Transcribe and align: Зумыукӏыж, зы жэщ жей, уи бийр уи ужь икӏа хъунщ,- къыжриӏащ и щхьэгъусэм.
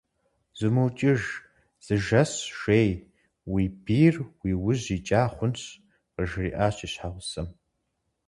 Зумыукӏыж, 0.57 1.21
зы 1.85 1.95
жэщ 2.05 2.33
жей, 2.59 2.89
уи 3.51 3.63
бийр 3.83 4.15
уи 4.41 4.51
ужь 4.67 4.87
икӏа 4.95 5.23
хъунщ,- 5.33 5.59
къыжриӏащ 6.13 6.77
и 6.85 6.87
щхьэгъусэм. 6.91 7.47